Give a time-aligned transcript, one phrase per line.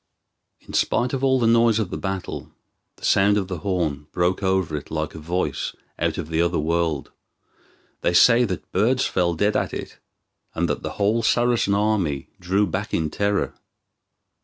[0.61, 2.49] In spite of all the noise of the battle,
[2.95, 6.57] the sound of the horn broke over it like a voice out of the other
[6.57, 7.11] world.
[8.01, 9.99] They say that birds fell dead at it,
[10.55, 13.53] and that the whole Saracen army drew back in terror.